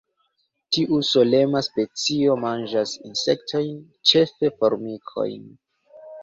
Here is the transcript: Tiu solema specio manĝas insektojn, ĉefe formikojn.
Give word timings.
Tiu 0.75 0.95
solema 1.09 1.61
specio 1.67 2.37
manĝas 2.45 2.95
insektojn, 3.11 3.69
ĉefe 4.13 4.53
formikojn. 4.63 5.47